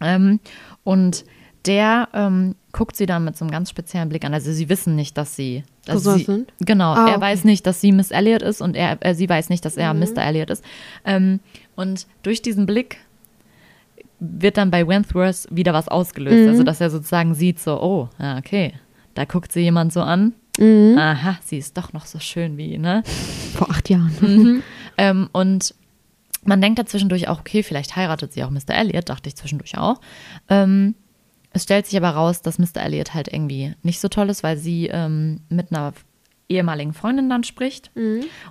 [0.00, 0.40] Ähm,
[0.82, 1.24] und
[1.66, 4.32] der ähm, guckt sie dann mit so einem ganz speziellen Blick an.
[4.32, 6.52] Also sie wissen nicht, dass sie, dass sie sind?
[6.60, 7.20] Genau, Ah, er okay.
[7.20, 9.92] weiß nicht, dass sie Miss Elliot ist und er, äh, sie weiß nicht, dass er
[9.92, 10.00] Mhm.
[10.00, 10.22] Mr.
[10.24, 10.64] Elliot ist.
[11.04, 11.40] Ähm,
[11.76, 12.98] und durch diesen Blick
[14.20, 16.42] wird dann bei Wentworth wieder was ausgelöst.
[16.44, 16.48] Mhm.
[16.48, 18.74] Also dass er sozusagen sieht so, oh, ja, okay,
[19.14, 20.34] da guckt sie jemand so an.
[20.58, 20.96] Mhm.
[20.98, 23.02] Aha, sie ist doch noch so schön wie, ne?
[23.54, 24.62] Vor acht Jahren.
[24.98, 25.74] Ähm, und
[26.44, 28.74] man denkt da zwischendurch auch, okay, vielleicht heiratet sie auch Mr.
[28.74, 29.98] Elliot, dachte ich zwischendurch auch.
[30.50, 30.94] Ähm,
[31.52, 32.76] es stellt sich aber raus, dass Mr.
[32.82, 35.92] Elliot halt irgendwie nicht so toll ist, weil sie ähm, mit einer
[36.48, 37.90] ehemaligen Freundin dann spricht.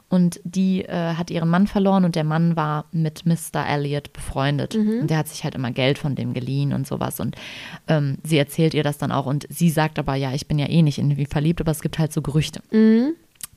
[0.07, 3.67] Und die äh, hat ihren Mann verloren und der Mann war mit Mr.
[3.67, 4.73] Elliot befreundet.
[5.01, 7.19] Und der hat sich halt immer Geld von dem geliehen und sowas.
[7.19, 7.35] Und
[7.87, 9.25] ähm, sie erzählt ihr das dann auch.
[9.25, 11.99] Und sie sagt aber, ja, ich bin ja eh nicht irgendwie verliebt, aber es gibt
[11.99, 12.61] halt so Gerüchte.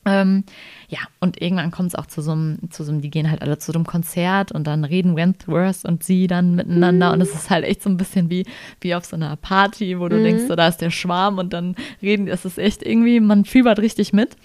[0.05, 0.43] Ähm,
[0.89, 3.41] ja, und irgendwann kommt es auch zu so, einem, zu so einem, die gehen halt
[3.41, 7.13] alle zu einem Konzert und dann reden Wentworth und sie dann miteinander mhm.
[7.13, 8.45] und es ist halt echt so ein bisschen wie,
[8.81, 10.23] wie auf so einer Party, wo du mhm.
[10.23, 13.79] denkst, so, da ist der Schwarm und dann reden, es ist echt irgendwie, man fiebert
[13.79, 14.35] richtig mit.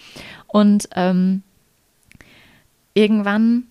[0.47, 1.43] Und ähm,
[2.95, 3.65] irgendwann,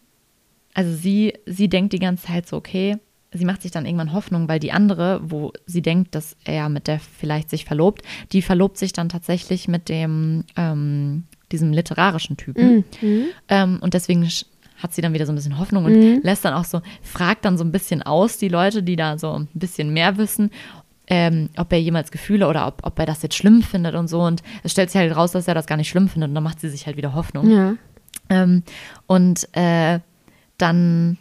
[0.74, 2.98] also sie, sie denkt die ganze Zeit so, okay,
[3.34, 6.88] sie macht sich dann irgendwann Hoffnung, weil die andere, wo sie denkt, dass er mit
[6.88, 12.86] der vielleicht sich verlobt, die verlobt sich dann tatsächlich mit dem, ähm, diesem literarischen Typen.
[13.02, 13.26] Mhm.
[13.48, 14.28] Ähm, und deswegen
[14.78, 16.20] hat sie dann wieder so ein bisschen Hoffnung und mhm.
[16.24, 19.34] lässt dann auch so, fragt dann so ein bisschen aus, die Leute, die da so
[19.34, 20.52] ein bisschen mehr wissen,
[21.08, 24.22] ähm, ob er jemals Gefühle oder ob, ob er das jetzt schlimm findet und so.
[24.22, 26.44] Und es stellt sich halt raus, dass er das gar nicht schlimm findet und dann
[26.44, 27.50] macht sie sich halt wieder Hoffnung.
[27.50, 27.76] Ja.
[28.30, 28.64] Ähm,
[29.08, 30.00] und äh,
[30.58, 31.18] dann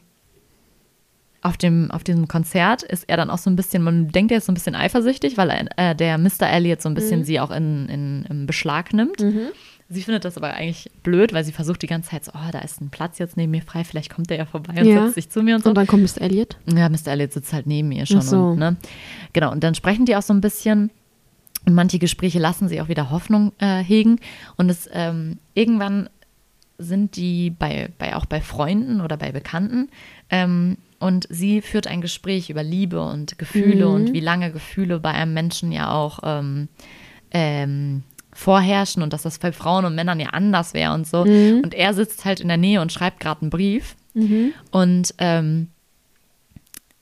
[1.42, 4.38] auf dem, auf diesem Konzert ist er dann auch so ein bisschen, man denkt, er
[4.38, 6.50] ist so ein bisschen eifersüchtig, weil äh, der Mr.
[6.50, 7.24] Elliot so ein bisschen mhm.
[7.24, 9.20] sie auch in, in, in Beschlag nimmt.
[9.20, 9.48] Mhm.
[9.88, 12.58] Sie findet das aber eigentlich blöd, weil sie versucht die ganze Zeit so, oh, da
[12.58, 15.04] ist ein Platz jetzt neben mir frei, vielleicht kommt der ja vorbei und ja.
[15.04, 15.68] setzt sich zu mir und so.
[15.68, 16.22] Und dann kommt Mr.
[16.22, 16.56] Elliot?
[16.66, 17.08] Ja, Mr.
[17.08, 18.20] Elliot sitzt halt neben mir schon.
[18.20, 18.48] So.
[18.48, 18.76] Und, ne?
[19.32, 20.90] Genau, und dann sprechen die auch so ein bisschen.
[21.66, 24.20] Und manche Gespräche lassen sie auch wieder Hoffnung äh, hegen.
[24.56, 26.08] Und es ähm, irgendwann
[26.78, 29.88] sind die bei, bei auch bei Freunden oder bei Bekannten.
[30.30, 33.94] Ähm, und sie führt ein Gespräch über Liebe und Gefühle mhm.
[33.94, 36.68] und wie lange Gefühle bei einem Menschen ja auch ähm,
[37.30, 38.02] ähm,
[38.36, 41.24] vorherrschen und dass das bei Frauen und Männern ja anders wäre und so.
[41.24, 41.62] Mhm.
[41.64, 43.96] Und er sitzt halt in der Nähe und schreibt gerade einen Brief.
[44.14, 44.52] Mhm.
[44.70, 45.68] Und ähm,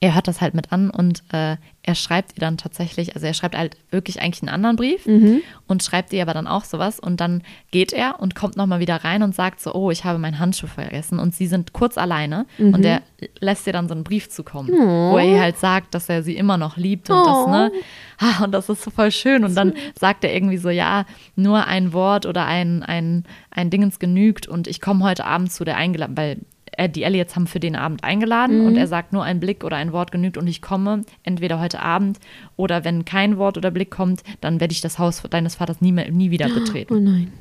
[0.05, 3.33] er hört das halt mit an und äh, er schreibt ihr dann tatsächlich, also er
[3.33, 5.41] schreibt halt wirklich eigentlich einen anderen Brief mhm.
[5.67, 8.97] und schreibt ihr aber dann auch sowas und dann geht er und kommt nochmal wieder
[8.97, 12.45] rein und sagt so, oh, ich habe meinen Handschuh vergessen und sie sind kurz alleine
[12.59, 12.75] mhm.
[12.75, 13.01] und er
[13.41, 15.13] lässt ihr dann so einen Brief zukommen, oh.
[15.13, 17.25] wo er ihr halt sagt, dass er sie immer noch liebt und oh.
[17.25, 17.73] das, ne,
[18.19, 21.67] ah, und das ist so voll schön und dann sagt er irgendwie so, ja, nur
[21.67, 25.79] ein Wort oder ein, ein, ein Dingens genügt und ich komme heute Abend zu der
[25.79, 26.41] eingeladen, weil
[26.77, 28.67] äh, die Elliots haben für den Abend eingeladen mhm.
[28.67, 31.81] und er sagt, nur ein Blick oder ein Wort genügt und ich komme entweder heute
[31.81, 32.19] Abend
[32.57, 35.93] oder wenn kein Wort oder Blick kommt, dann werde ich das Haus deines Vaters nie,
[35.93, 36.95] mehr, nie wieder betreten.
[36.95, 37.33] Oh nein.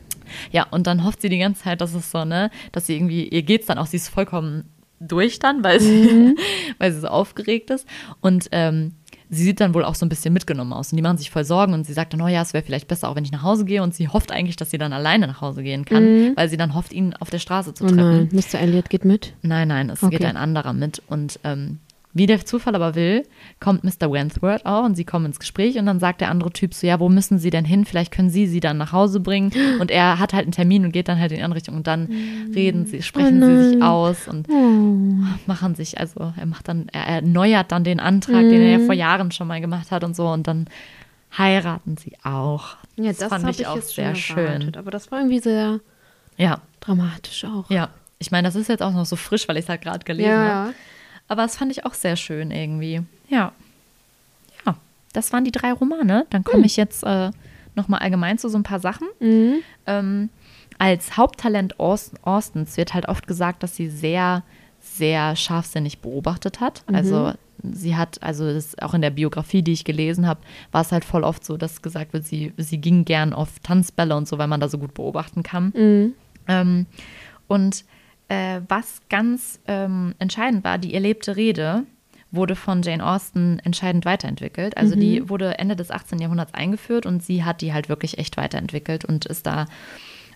[0.51, 3.27] Ja, und dann hofft sie die ganze Zeit, dass es so, ne, dass sie irgendwie,
[3.27, 4.65] ihr geht's dann auch, sie ist vollkommen
[4.99, 6.37] durch dann, weil sie, mhm.
[6.79, 7.87] weil sie so aufgeregt ist.
[8.21, 8.93] Und ähm,
[9.33, 11.43] sie sieht dann wohl auch so ein bisschen mitgenommen aus und die machen sich voll
[11.43, 13.43] Sorgen und sie sagt dann, oh ja, es wäre vielleicht besser, auch wenn ich nach
[13.43, 16.31] Hause gehe und sie hofft eigentlich, dass sie dann alleine nach Hause gehen kann, mhm.
[16.35, 17.99] weil sie dann hofft, ihn auf der Straße zu treffen.
[17.99, 18.59] Oh nein, Mr.
[18.59, 19.33] Elliot geht mit?
[19.41, 20.17] Nein, nein, es okay.
[20.17, 21.79] geht ein anderer mit und ähm,
[22.13, 23.23] wie der Zufall aber will,
[23.59, 24.11] kommt Mr.
[24.11, 26.99] Wentworth auch und sie kommen ins Gespräch und dann sagt der andere Typ so, ja,
[26.99, 27.85] wo müssen sie denn hin?
[27.85, 29.51] Vielleicht können sie sie dann nach Hause bringen.
[29.79, 31.87] Und er hat halt einen Termin und geht dann halt in die andere Richtung und
[31.87, 32.09] dann
[32.53, 35.25] reden sie, sprechen oh sie sich aus und oh.
[35.47, 38.49] machen sich, also er macht dann, er erneuert dann den Antrag, mm.
[38.49, 38.85] den er ja mhm.
[38.85, 40.67] vor Jahren schon mal gemacht hat und so und dann
[41.37, 42.77] heiraten sie auch.
[42.95, 44.75] Ja, das, das fand ich, ich auch sehr schön.
[44.75, 45.79] Aber das war irgendwie sehr
[46.37, 46.61] ja.
[46.79, 47.69] dramatisch auch.
[47.69, 50.05] Ja, ich meine, das ist jetzt auch noch so frisch, weil ich es halt gerade
[50.05, 50.47] gelesen ja.
[50.65, 50.73] habe.
[51.27, 53.01] Aber das fand ich auch sehr schön irgendwie.
[53.29, 53.53] Ja.
[54.65, 54.75] Ja,
[55.13, 56.25] das waren die drei Romane.
[56.29, 56.65] Dann komme hm.
[56.65, 57.31] ich jetzt äh,
[57.75, 59.07] nochmal allgemein zu so ein paar Sachen.
[59.19, 59.55] Mhm.
[59.87, 60.29] Ähm,
[60.79, 64.43] als Haupttalent Austens wird halt oft gesagt, dass sie sehr,
[64.81, 66.83] sehr scharfsinnig beobachtet hat.
[66.87, 66.95] Mhm.
[66.95, 67.33] Also
[67.71, 71.05] sie hat, also das, auch in der Biografie, die ich gelesen habe, war es halt
[71.05, 74.47] voll oft so, dass gesagt wird, sie, sie ging gern auf Tanzbälle und so, weil
[74.47, 75.73] man da so gut beobachten kann.
[75.75, 76.13] Mhm.
[76.47, 76.85] Ähm,
[77.47, 77.85] und
[78.33, 81.83] äh, was ganz ähm, entscheidend war, die erlebte Rede
[82.31, 84.75] wurde von Jane Austen entscheidend weiterentwickelt.
[84.75, 84.99] Also mhm.
[85.01, 86.17] die wurde Ende des 18.
[86.17, 89.67] Jahrhunderts eingeführt und sie hat die halt wirklich echt weiterentwickelt und ist da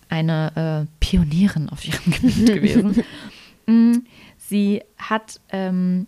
[0.08, 3.04] eine äh, Pionierin auf ihrem Gebiet gewesen.
[3.66, 3.98] Mm,
[4.36, 6.06] sie hat ähm,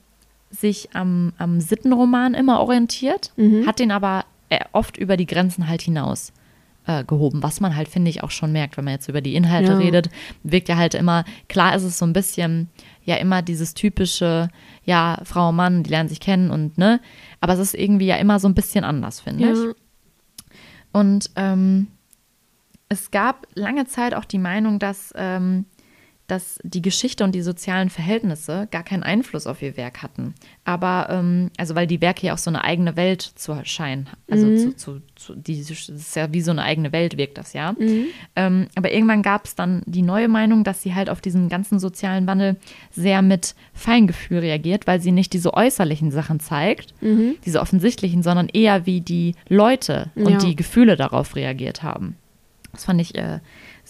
[0.51, 3.67] sich am, am Sittenroman immer orientiert, mhm.
[3.67, 6.33] hat den aber äh, oft über die Grenzen halt hinaus
[6.87, 9.35] äh, gehoben, was man halt, finde ich, auch schon merkt, wenn man jetzt über die
[9.35, 9.79] Inhalte ja.
[9.79, 10.11] redet,
[10.43, 12.69] wirkt ja halt immer, klar ist es so ein bisschen,
[13.05, 14.49] ja, immer dieses typische,
[14.85, 17.01] ja, Frau und Mann, die lernen sich kennen und, ne,
[17.41, 19.53] aber es ist irgendwie ja immer so ein bisschen anders, finde ja.
[19.53, 19.77] ich.
[20.93, 21.89] Und ähm,
[22.89, 25.67] es gab lange Zeit auch die Meinung, dass ähm,
[26.31, 30.35] dass die Geschichte und die sozialen Verhältnisse gar keinen Einfluss auf ihr Werk hatten.
[30.65, 34.47] Aber, ähm, also weil die Werke ja auch so eine eigene Welt zu erscheinen, also
[34.47, 34.59] mhm.
[34.59, 37.73] zu, zu, zu, die, das ist ja wie so eine eigene Welt, wirkt das ja.
[37.73, 38.07] Mhm.
[38.37, 41.79] Ähm, aber irgendwann gab es dann die neue Meinung, dass sie halt auf diesen ganzen
[41.79, 42.57] sozialen Wandel
[42.91, 47.37] sehr mit Feingefühl reagiert, weil sie nicht diese äußerlichen Sachen zeigt, mhm.
[47.45, 50.39] diese offensichtlichen, sondern eher wie die Leute und ja.
[50.39, 52.17] die Gefühle darauf reagiert haben.
[52.73, 53.41] Das fand ich äh,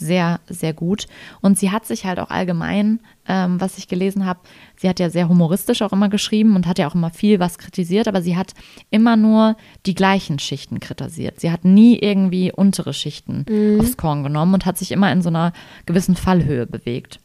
[0.01, 1.07] sehr, sehr gut.
[1.41, 4.41] Und sie hat sich halt auch allgemein, ähm, was ich gelesen habe,
[4.77, 7.59] sie hat ja sehr humoristisch auch immer geschrieben und hat ja auch immer viel was
[7.59, 8.55] kritisiert, aber sie hat
[8.91, 11.39] immer nur die gleichen Schichten kritisiert.
[11.39, 13.81] Sie hat nie irgendwie untere Schichten mhm.
[13.81, 15.53] aufs Korn genommen und hat sich immer in so einer
[15.87, 17.21] gewissen Fallhöhe bewegt.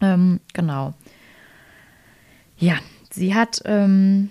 [0.00, 0.94] Ähm, genau.
[2.56, 2.76] Ja,
[3.10, 4.30] sie hat ähm,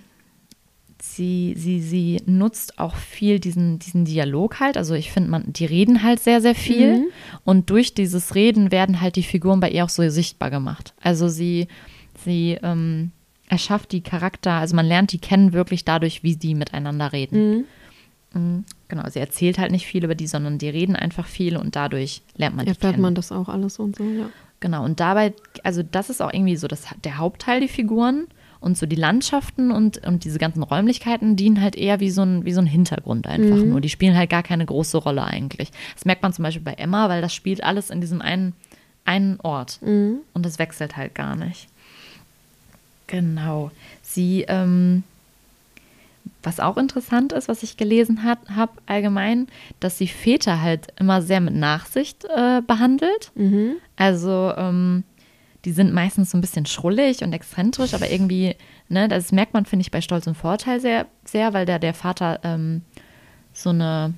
[1.02, 4.78] sie, sie, sie nutzt auch viel diesen, diesen Dialog halt.
[4.78, 6.98] Also ich finde, man, die reden halt sehr, sehr viel.
[7.00, 7.06] Mhm.
[7.44, 10.94] Und durch dieses Reden werden halt die Figuren bei ihr auch so sichtbar gemacht.
[11.02, 11.68] Also sie,
[12.24, 13.12] sie ähm,
[13.50, 17.50] erschafft die Charakter, also man lernt die kennen wirklich dadurch, wie die miteinander reden.
[17.50, 17.66] Mhm.
[18.34, 18.66] Mhm.
[18.88, 22.22] Genau, sie erzählt halt nicht viel über die, sondern die reden einfach viel und dadurch
[22.36, 23.02] lernt man die Erfährt kennen.
[23.02, 24.30] man das auch alles und so, ja.
[24.60, 25.34] Genau, und dabei,
[25.64, 28.28] also das ist auch irgendwie so das, der Hauptteil, die Figuren.
[28.60, 32.46] Und so die Landschaften und, und diese ganzen Räumlichkeiten dienen halt eher wie so ein,
[32.46, 33.70] wie so ein Hintergrund einfach mhm.
[33.70, 33.82] nur.
[33.82, 35.72] Die spielen halt gar keine große Rolle eigentlich.
[35.96, 38.54] Das merkt man zum Beispiel bei Emma, weil das spielt alles in diesem einen,
[39.06, 39.80] einen Ort.
[39.82, 40.20] Mhm.
[40.34, 41.68] Und das wechselt halt gar nicht.
[43.08, 43.72] Genau.
[44.02, 45.04] Sie, ähm,
[46.44, 49.48] was auch interessant ist, was ich gelesen habe allgemein,
[49.80, 53.32] dass sie Väter halt immer sehr mit Nachsicht äh, behandelt.
[53.36, 53.74] Mhm.
[53.96, 55.04] Also ähm,
[55.68, 58.56] die sind meistens so ein bisschen schrullig und exzentrisch, aber irgendwie,
[58.88, 61.94] ne, das merkt man, finde ich, bei Stolz und Vorteil sehr, sehr, weil der, der
[61.94, 62.84] Vater ähm,
[63.52, 64.14] so eine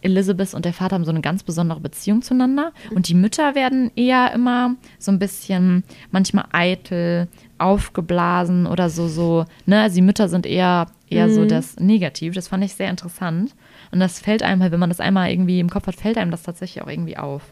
[0.00, 2.72] Elizabeth und der Vater haben so eine ganz besondere Beziehung zueinander.
[2.92, 9.44] Und die Mütter werden eher immer so ein bisschen, manchmal eitel, aufgeblasen oder so, so,
[9.64, 9.80] ne?
[9.80, 11.34] Also die Mütter sind eher, eher mhm.
[11.34, 12.34] so das Negativ.
[12.34, 13.54] Das fand ich sehr interessant.
[13.92, 16.32] Und das fällt einem halt, wenn man das einmal irgendwie im Kopf hat, fällt einem
[16.32, 17.42] das tatsächlich auch irgendwie auf.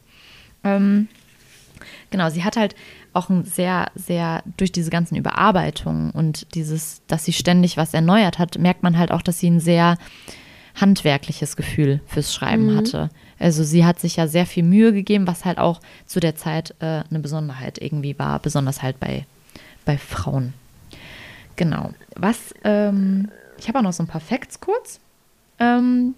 [0.65, 1.07] Ähm,
[2.11, 2.75] Genau, sie hat halt
[3.13, 8.39] auch ein sehr, sehr, durch diese ganzen Überarbeitungen und dieses, dass sie ständig was erneuert
[8.39, 9.97] hat, merkt man halt auch, dass sie ein sehr
[10.75, 12.77] handwerkliches Gefühl fürs Schreiben mhm.
[12.77, 13.11] hatte.
[13.39, 16.75] Also sie hat sich ja sehr viel Mühe gegeben, was halt auch zu der Zeit
[16.81, 19.27] äh, eine Besonderheit irgendwie war, besonders halt bei,
[19.85, 20.55] bei Frauen.
[21.57, 21.91] Genau.
[22.17, 25.01] Was, ähm, ich habe auch noch so ein paar Facts kurz.
[25.61, 26.15] Ähm,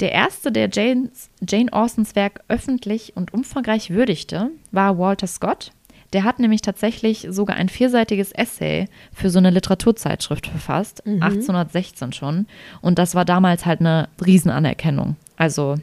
[0.00, 5.72] der erste, der Janes, Jane Austens Werk öffentlich und umfangreich würdigte, war Walter Scott.
[6.12, 11.22] Der hat nämlich tatsächlich sogar ein vierseitiges Essay für so eine Literaturzeitschrift verfasst, mhm.
[11.22, 12.46] 1816 schon.
[12.80, 15.16] Und das war damals halt eine Riesenanerkennung.
[15.36, 15.76] Also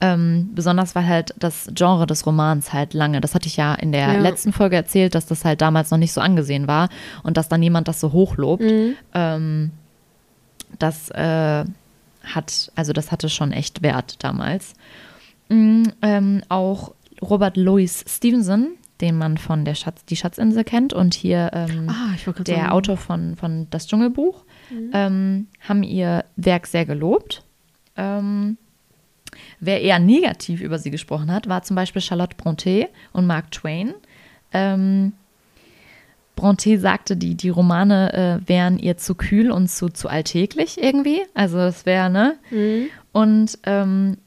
[0.00, 3.90] ähm, besonders weil halt das Genre des Romans halt lange, das hatte ich ja in
[3.90, 4.20] der ja.
[4.20, 6.88] letzten Folge erzählt, dass das halt damals noch nicht so angesehen war
[7.24, 8.62] und dass dann jemand das so hochlobt.
[8.62, 8.94] Mhm.
[9.14, 9.70] Ähm,
[10.78, 11.64] das äh,
[12.34, 14.74] hat, also das hatte schon echt Wert damals.
[15.48, 18.68] Mhm, ähm, auch Robert Louis Stevenson,
[19.00, 22.70] den man von der Schatz, die Schatzinsel kennt und hier ähm, ah, der sagen.
[22.70, 24.90] Autor von, von Das Dschungelbuch, mhm.
[24.92, 27.42] ähm, haben ihr Werk sehr gelobt.
[27.96, 28.56] Ähm,
[29.60, 33.94] wer eher negativ über sie gesprochen hat, war zum Beispiel Charlotte Brontë und Mark Twain.
[36.38, 41.22] Bronte sagte, die, die Romane äh, wären ihr zu kühl und zu, zu alltäglich irgendwie.
[41.34, 42.36] Also es wäre, ne?
[42.50, 42.86] Mhm.
[43.10, 44.18] Und ähm,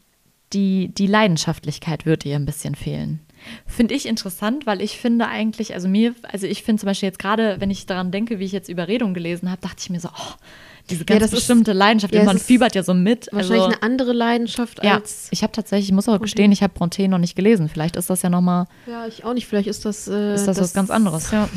[0.51, 3.21] die, die Leidenschaftlichkeit würde ihr ein bisschen fehlen.
[3.65, 7.19] Finde ich interessant, weil ich finde eigentlich, also mir, also ich finde zum Beispiel jetzt
[7.19, 10.09] gerade, wenn ich daran denke, wie ich jetzt Überredung gelesen habe, dachte ich mir so,
[10.09, 10.33] oh,
[10.89, 13.29] diese ganz ja, bestimmte ist, Leidenschaft, ja, man fiebert ja so mit.
[13.31, 15.29] Wahrscheinlich also, eine andere Leidenschaft ja, als.
[15.31, 17.69] Ich habe tatsächlich, ich muss auch gestehen, ich habe Bronte noch nicht gelesen.
[17.69, 18.65] Vielleicht ist das ja nochmal.
[18.87, 19.47] Ja, ich auch nicht.
[19.47, 20.07] Vielleicht ist das.
[20.07, 21.47] Äh, ist das, das was ganz anderes, ja.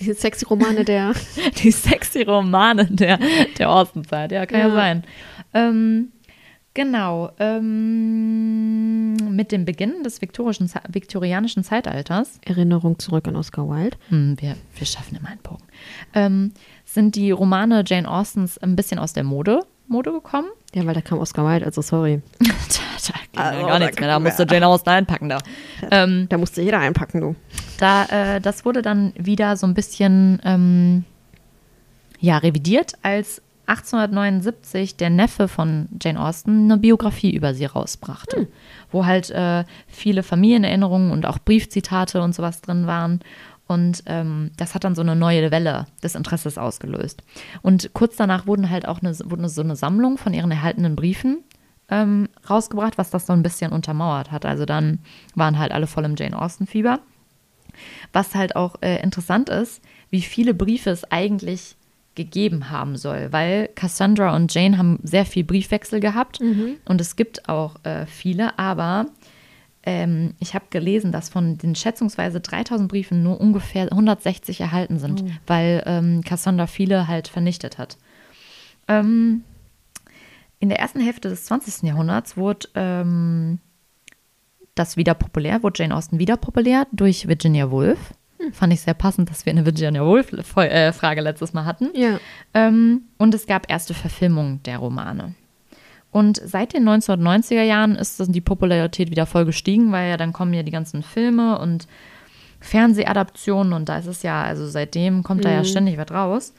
[0.00, 1.12] Die sexy Romane der.
[1.62, 3.18] die sexy Romane der,
[3.58, 5.04] der Ostenzeit, ja, kann ja, ja sein.
[5.52, 6.12] Ähm,
[6.74, 7.30] genau.
[7.38, 12.40] Ähm, mit dem Beginn des viktorianischen Zeitalters.
[12.44, 13.96] Erinnerung zurück an Oscar Wilde.
[14.08, 15.64] Hm, wir, wir schaffen immer einen Bogen.
[16.14, 16.52] Ähm,
[16.84, 20.48] sind die Romane Jane Austens ein bisschen aus der Mode, Mode gekommen.
[20.74, 22.22] Ja, weil da kam Oscar Wilde, also sorry.
[22.38, 25.38] da, da ging also, gar nichts mehr, da musste Jane Austen einpacken da.
[25.90, 27.36] Ähm, da musste jeder einpacken, du.
[27.78, 31.04] Da, äh, das wurde dann wieder so ein bisschen ähm,
[32.20, 38.46] ja, revidiert, als 1879 der Neffe von Jane Austen eine Biografie über sie rausbrachte, hm.
[38.90, 43.20] wo halt äh, viele Familienerinnerungen und auch Briefzitate und sowas drin waren.
[43.66, 47.22] Und ähm, das hat dann so eine neue Welle des Interesses ausgelöst.
[47.62, 51.38] Und kurz danach wurden halt auch eine, wurde so eine Sammlung von ihren erhaltenen Briefen
[51.88, 54.44] ähm, rausgebracht, was das so ein bisschen untermauert hat.
[54.44, 54.98] Also dann
[55.34, 57.00] waren halt alle voll im Jane Austen-Fieber.
[58.12, 61.76] Was halt auch äh, interessant ist, wie viele Briefe es eigentlich
[62.14, 66.76] gegeben haben soll, weil Cassandra und Jane haben sehr viel Briefwechsel gehabt mhm.
[66.84, 69.06] und es gibt auch äh, viele, aber
[69.82, 75.22] ähm, ich habe gelesen, dass von den schätzungsweise 3000 Briefen nur ungefähr 160 erhalten sind,
[75.22, 75.30] oh.
[75.46, 77.98] weil ähm, Cassandra viele halt vernichtet hat.
[78.88, 79.42] Ähm,
[80.60, 81.82] in der ersten Hälfte des 20.
[81.82, 83.58] Jahrhunderts wurde ähm,
[84.74, 88.14] das wieder populär, wurde Jane Austen wieder populär durch Virginia Woolf.
[88.38, 88.52] Hm.
[88.52, 91.90] Fand ich sehr passend, dass wir eine Virginia Woolf-Frage äh, letztes Mal hatten.
[91.94, 92.18] Ja.
[92.52, 95.34] Ähm, und es gab erste Verfilmungen der Romane.
[96.10, 100.54] Und seit den 1990er Jahren ist die Popularität wieder voll gestiegen, weil ja dann kommen
[100.54, 101.88] ja die ganzen Filme und
[102.60, 105.44] Fernsehadaptionen und da ist es ja, also seitdem kommt mhm.
[105.44, 105.64] da ja mhm.
[105.64, 106.54] ständig was raus.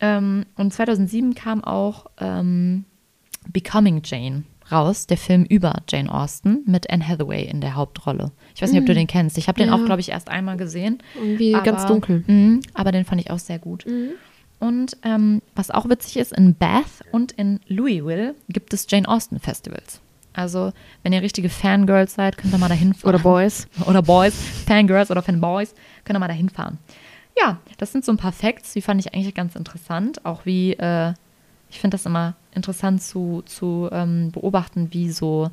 [0.00, 2.84] Ähm, und 2007 kam auch ähm,
[3.48, 8.32] Becoming Jane raus, der Film über Jane Austen mit Anne Hathaway in der Hauptrolle.
[8.54, 8.98] Ich weiß nicht, ob du mhm.
[8.98, 9.38] den kennst.
[9.38, 9.74] Ich habe den ja.
[9.74, 10.98] auch, glaube ich, erst einmal gesehen.
[11.14, 12.24] Irgendwie aber, ganz dunkel.
[12.26, 13.86] Mh, aber den fand ich auch sehr gut.
[13.86, 14.10] Mhm.
[14.60, 19.38] Und ähm, was auch witzig ist, in Bath und in Louisville gibt es Jane Austen
[19.38, 20.00] Festivals.
[20.32, 23.08] Also, wenn ihr richtige Fangirls seid, könnt ihr mal dahin fahren.
[23.08, 23.66] Oder Boys.
[23.86, 24.34] Oder Boys,
[24.66, 26.78] Fangirls oder Fanboys, könnt ihr mal dahin fahren.
[27.40, 30.24] Ja, das sind so ein paar Facts, die fand ich eigentlich ganz interessant.
[30.24, 31.12] Auch wie, äh,
[31.70, 35.50] ich finde das immer interessant zu, zu ähm, beobachten, wie so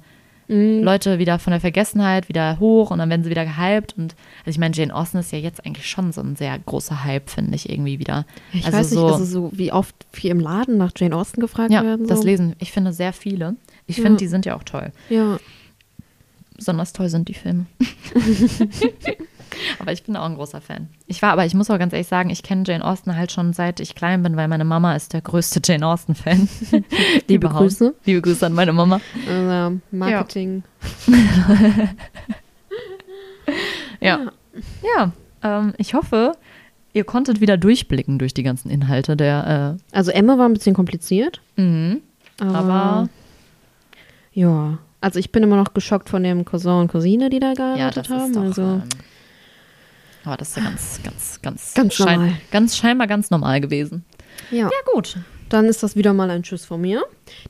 [0.48, 0.84] mhm.
[0.84, 3.96] Leute wieder von der Vergessenheit wieder hoch und dann werden sie wieder gehypt.
[3.98, 7.04] Und also ich meine, Jane Austen ist ja jetzt eigentlich schon so ein sehr großer
[7.04, 8.26] Hype, finde ich irgendwie wieder.
[8.52, 11.40] Ich also weiß nicht, so, also so wie oft viel im Laden nach Jane Austen
[11.40, 12.02] gefragt ja, werden.
[12.02, 12.16] Ja, so.
[12.16, 13.56] das lesen, ich finde sehr viele.
[13.88, 14.92] Ich finde, die sind ja auch toll.
[15.10, 15.38] Ja.
[16.56, 17.66] Besonders toll sind die Filme.
[19.80, 20.90] aber ich bin auch ein großer Fan.
[21.08, 23.54] Ich war, aber ich muss auch ganz ehrlich sagen, ich kenne Jane Austen halt schon
[23.54, 26.50] seit ich klein bin, weil meine Mama ist der größte Jane Austen-Fan.
[27.28, 27.94] Liebe Grüße.
[28.06, 29.02] Liebe Grüße an meine Mama.
[29.28, 30.64] Also, Marketing.
[34.02, 34.20] Ja.
[34.26, 34.32] ja.
[34.82, 35.12] Ja,
[35.44, 36.34] ähm, ich hoffe,
[36.94, 39.78] ihr konntet wieder durchblicken durch die ganzen Inhalte der.
[39.92, 41.42] Äh also Emma war ein bisschen kompliziert.
[41.58, 42.02] Mhm.
[42.40, 43.10] Aber, aber
[44.34, 47.80] ja, also ich bin immer noch geschockt von dem Cousin und Cousine, die da gearbeitet
[47.80, 48.26] ja, das haben.
[48.28, 48.84] Ist doch, also, ähm,
[50.26, 52.38] aber das ist ja ganz, ganz, ganz, ganz, schein, normal.
[52.52, 54.06] ganz scheinbar ganz normal gewesen.
[54.52, 54.64] Ja.
[54.64, 55.18] Ja, gut.
[55.50, 57.04] Dann ist das wieder mal ein Tschüss von mir.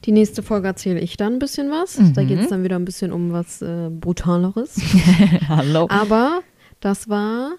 [0.03, 1.97] Die nächste Folge erzähle ich dann ein bisschen was.
[1.97, 2.13] Mhm.
[2.13, 4.75] Da geht es dann wieder ein bisschen um was äh, Brutaleres.
[5.47, 5.87] Hallo.
[5.89, 6.41] Aber
[6.81, 7.53] das war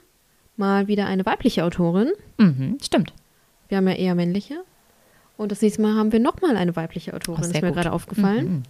[0.57, 2.12] mal wieder eine weibliche Autorin.
[2.38, 3.12] Mhm, stimmt.
[3.68, 4.62] Wir haben ja eher männliche.
[5.37, 8.46] Und das nächste Mal haben wir nochmal eine weibliche Autorin, oh, ist mir gerade aufgefallen.
[8.46, 8.62] Mhm.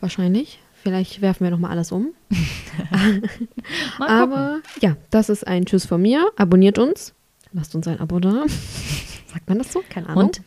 [0.00, 0.60] Wahrscheinlich.
[0.82, 2.08] Vielleicht werfen wir nochmal alles um.
[4.00, 6.30] Aber ja, das ist ein Tschüss von mir.
[6.36, 7.14] Abonniert uns.
[7.52, 8.46] Lasst uns ein Abo da.
[9.26, 9.84] Sagt man das so?
[9.88, 10.24] Keine Ahnung.
[10.24, 10.40] Und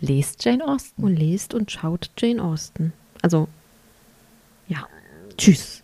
[0.00, 1.02] lest Jane Austen.
[1.02, 2.94] Und lest und schaut Jane Austen.
[3.20, 3.48] Also,
[4.66, 4.86] ja.
[5.36, 5.82] Tschüss.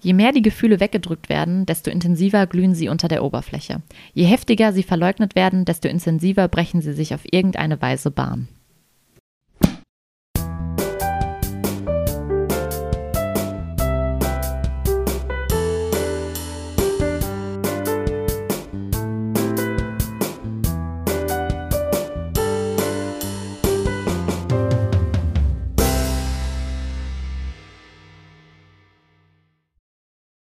[0.00, 3.82] Je mehr die Gefühle weggedrückt werden, desto intensiver glühen sie unter der Oberfläche.
[4.14, 8.48] Je heftiger sie verleugnet werden, desto intensiver brechen sie sich auf irgendeine Weise Bahn.